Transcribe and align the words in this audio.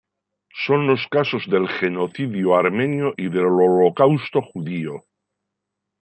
Son 0.65 0.87
los 0.87 1.07
casos 1.09 1.47
del 1.47 1.67
Genocidio 1.69 2.55
Armenio 2.55 3.13
y 3.17 3.29
del 3.29 3.45
Holocausto 3.45 4.41
Judío. 4.41 5.05